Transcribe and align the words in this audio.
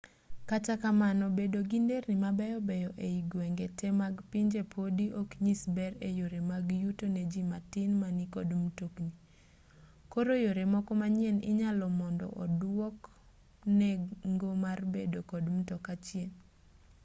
kata 0.49 0.73
kamano 0.83 1.25
bedo 1.39 1.59
gi 1.69 1.79
nderni 1.83 2.15
mabeyobeyo 2.25 2.89
ei 3.07 3.19
gwenge 3.31 3.67
te 3.79 3.87
mag 4.01 4.15
pinje 4.31 4.61
podi 4.73 5.05
oknyis 5.21 5.61
ber 5.75 5.91
e 6.07 6.09
yore 6.19 6.39
mag 6.51 6.65
yuto 6.83 7.05
ne 7.15 7.23
ji 7.31 7.41
matin 7.51 7.91
ma 8.01 8.09
nikod 8.17 8.49
mtokni 8.63 9.09
koro 10.13 10.33
yore 10.45 10.63
moko 10.73 10.91
manyien 11.01 11.37
inyago 11.51 11.87
mondo 11.99 12.25
oduok 12.43 12.97
nengo 13.79 14.49
mar 14.63 14.79
bedo 14.93 15.19
kod 15.31 15.45
mtoka 15.57 15.93
chien 16.05 16.31